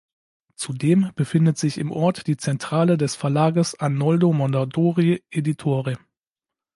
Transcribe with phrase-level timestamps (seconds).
[0.55, 5.99] Zudem befindet sich im Ort die Zentrale des Verlages Arnoldo Mondadori Editore.